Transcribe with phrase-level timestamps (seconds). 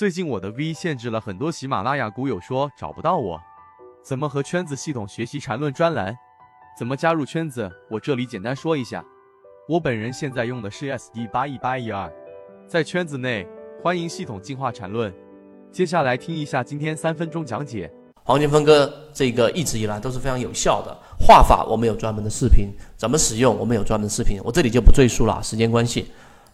[0.00, 3.38] 最近我的 V 限制了很多喜马拉雅股友说找不到我，
[4.02, 6.16] 怎么和圈子系统学习缠论专栏？
[6.74, 7.70] 怎么加入圈子？
[7.90, 9.04] 我这里简单说一下。
[9.68, 12.10] 我本人现在用的是 SD 八一八一二，
[12.66, 13.46] 在圈子内
[13.82, 15.14] 欢迎系统进化缠论。
[15.70, 17.92] 接下来听一下今天三分钟讲解。
[18.24, 26.10] 黄金分割这个一直以来都是非常有效的画法，我们有专门的视频，怎么使用我们有专门的视频，我这里就不赘述了，时间关系。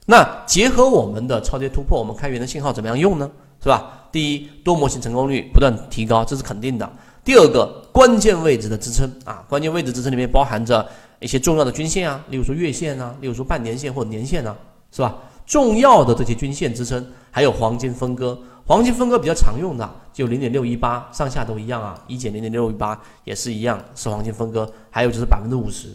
[0.07, 3.31] 那结合我们的超跌突破，我们开源的信号怎么样用呢？
[3.63, 4.09] 是吧？
[4.11, 6.91] 第一，多模型成功率不断提高，这是肯定的。
[7.23, 10.89] 第二个，关键位置的支撑啊，关键位置支撑里面包含着。
[11.19, 14.55] 一些重要的均线啊，例如说月线啊，例如说半年线或者年线啊，
[14.93, 15.17] 是吧？
[15.47, 25.89] 重要的这些均线支撑，还有黄金分割，黄金分割比较常用的就零点六一八上下都一样啊，一减零点六一八也是一样是黄金分割，还有就是百分之五十，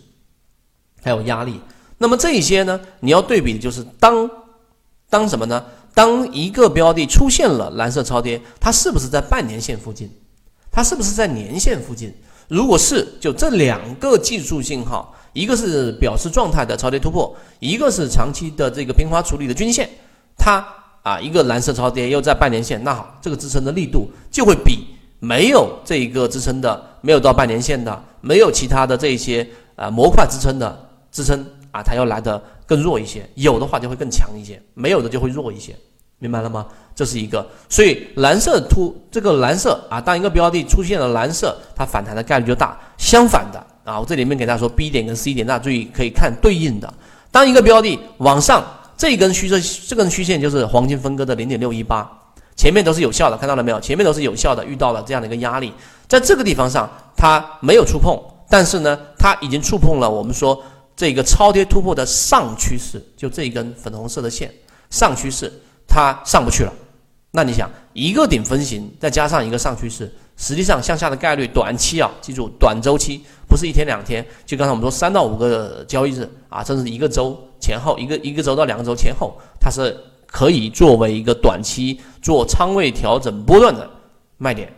[1.03, 1.61] 还有压力。
[2.01, 4.27] 那么这些呢，你要对比的就是当
[5.07, 5.63] 当什么呢？
[5.93, 10.09] 当一个标的出现了蓝色超跌，它是不是在半年线附近？
[10.71, 12.11] 它是不是在年线附近？
[12.47, 19.87] 如果是就这两个技术信号，一个是表示状态的超跌突破，一个是长期的这个平滑处理的均线，
[20.35, 20.65] 它
[21.03, 24.87] 啊一个蓝色超跌又在半年线，那好，这个支撑的力度就会比
[25.19, 35.75] 没有这一个支撑的，没有到半年线的，没有其他的这些啊模块支撑的支撑啊，它要来的更弱一些，有的话就会更强一些，没有的就会弱一些。
[36.19, 36.67] 明白了吗？
[36.93, 42.77] 这是一个，所以蓝色突这个蓝色啊，当一个标的出现了蓝色，它反弹的概率就大。
[42.95, 46.93] 相反的啊，我这里面给大家说 B 点跟 C 点，大家注意可以看对应的。
[47.31, 48.63] 当一个标的往上，
[48.95, 52.07] 这根虚线这根虚线就是黄金分割的零点六一八，
[52.55, 53.79] 前面都是有效的，看到了没有？
[53.79, 55.73] 前面都是有效的，遇到了这样的一个压力，
[56.07, 58.15] 在这个地方上它没有触碰，
[58.47, 60.61] 但是呢，它已经触碰了我们说
[61.01, 64.53] 这个超跌突破的上趋势，就这一根粉红色的线
[64.91, 65.51] 上趋势。
[65.87, 66.71] 它上不去了，
[67.31, 79.97] 那你想一个顶分型再加上一个上趋势，实际上向下的概率短期啊，记住短周期不是一天两天，就刚才我们说三到五个交易日啊，甚至一个周前后，一个一个周到两个周前后，它是
[80.27, 83.89] 可以作为一个短期做仓位调整波段的
[84.37, 84.71] 卖点，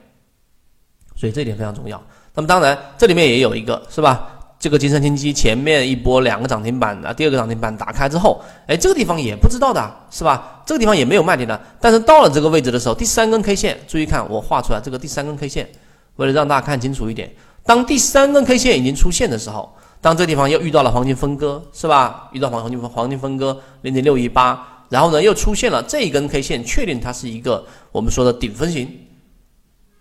[1.17, 2.01] 所以这一点非常重要。
[2.33, 4.32] 那么当然这里面也有一个是吧？
[4.63, 10.63] 这个金山天机前面一波两个涨停板啊，第二个涨停板打开之后，哎，这个地方也不知道的是吧？
[10.65, 11.61] 这个地方也没有卖点的。
[11.81, 15.67] 但是到了这个位置的时候，第三根 K 线，注意看我画出来这个第三根 K 线，
[16.15, 17.29] 为了让大家看清楚一点，
[17.65, 19.69] 当第三根 K 线已经出现的时候，
[19.99, 22.29] 当这地方又遇到了黄金分割，是吧？
[22.31, 28.89] 遇到黄黄金黄金分割零点六一八，然后呢又出现了这一根 K 线，确定它是一个我们说的顶分型，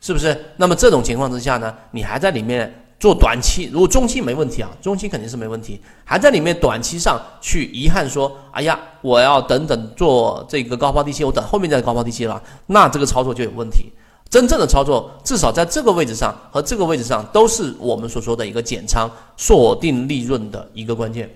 [0.01, 0.41] 是不是？
[0.57, 2.73] 那么这种情况之下呢，你还在里面。
[3.03, 13.93] 做短期，如果中期没问题啊，中期肯定是没问题，还在里面短期上去遗憾说，哎呀，我要等等做这个高抛低吸，我等后面再高抛低吸了，那这个操作就有问题。
[14.31, 21.29] 真正的操作，至少在这个位置上和这个位置上，都是我们所说的一个减仓锁定利润的一个关键。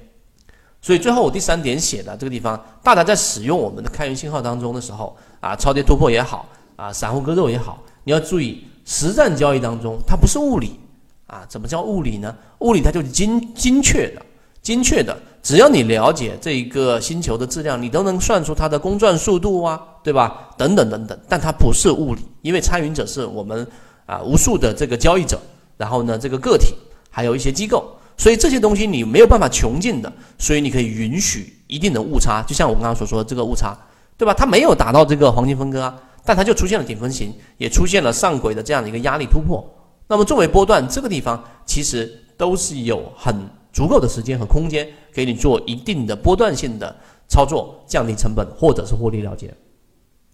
[0.81, 10.79] 所以最后我第三点写的这个地方，大家在使用我们的开源信号当中的时候啊，超跌突破也好啊，散户割肉也好，你要注意，实战交易当中它不是物理。
[11.27, 12.35] 啊，怎么叫物理呢？
[12.61, 14.23] 物理它就是精精确的，
[14.63, 15.17] 精确的。
[15.43, 20.51] 只要你了解这一个星球的质量，你都能算出它的公转速度啊，对吧？
[20.57, 21.19] 等等等等。
[21.29, 23.67] 但它不是物理，因为参与者是我们
[24.07, 25.41] 啊无数的这个交易者，
[25.77, 26.75] 然后呢这个个体，
[27.11, 32.43] 还有一些机构，所以这些东西你没有办法穷尽的，所以你可以允许一定的误差。
[32.47, 33.77] 就像我刚刚所说的这个误差，
[34.17, 34.35] 对吧？
[34.35, 35.95] 它没有达到这个黄金分割啊，
[36.25, 39.65] 但它就出现了顶分型，也出现了上轨的这样的一个压力突破。
[40.09, 43.35] 那么作为波段这个地方，其实都是有很
[43.73, 46.95] 足够的时间和空间给你做一定的波段性的
[47.29, 49.53] 操作，降低成本或者是获利了结。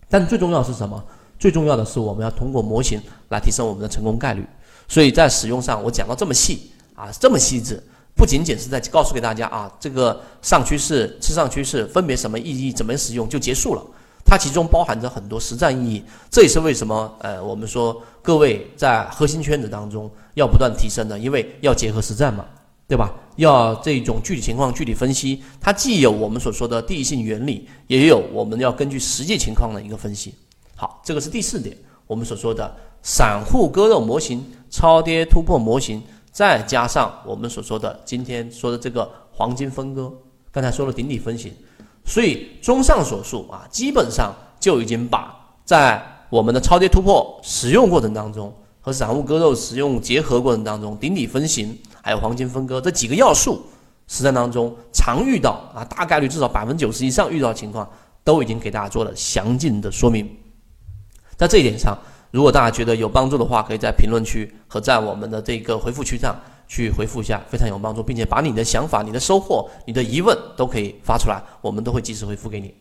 [0.09, 1.03] 但最重要是什么？
[1.39, 3.01] 最重要的是我们要通过模型
[3.31, 4.47] 来提升我们的成功概率。
[4.87, 7.83] 所以在使用上，我讲到这么细啊，这么细致，
[8.15, 13.83] 不仅仅是在告诉给大家啊，这个上趋势、次上趋势分别什么意义、怎么使用就结束了。
[14.33, 22.47] 它其中包含着很多实战意义，这也是为什么呃，我们说各位在核心圈子当中要不断提升的，因为要结合实战嘛，
[22.89, 23.13] 对吧？
[23.37, 30.35] 要这种具体情况具体分析，它既有我们所说的第一性原理，也有我们要根据实际情况的一个分析。
[30.77, 40.11] 好，这个是第四点，我们所说的散户割肉模型、超跌突破模型，再加上我们所说的今天说的这个黄金分割，
[40.51, 41.53] 刚才说了顶底分型。
[42.05, 45.35] 所以，综上所述啊，基本上就已经把
[45.65, 53.65] 在我们的超跌突破使用过程当中和散户割肉使用结合过程当中，顶底分型还有黄金分割这几个要素，
[54.09, 57.89] 实战当中常遇到啊，大概率至少百分之九十以上遇到的情况，
[58.25, 60.29] 都已经给大家做了详尽的说明。
[61.37, 61.97] 在这一点上，
[62.31, 66.37] 如果大家觉得有帮助的话，可以在评论区和在我们的这个回复区上
[66.75, 72.75] 去回复一下，非常有帮助，并且把你的想法、你的收获、你的疑问都可以发出来，我们都会及时回复给你。